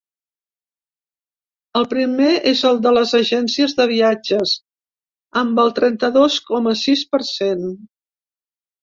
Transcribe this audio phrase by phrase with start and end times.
[1.79, 4.57] El primer és el de les agències de viatges,
[5.45, 7.67] amb el trenta-dos coma sis per cent.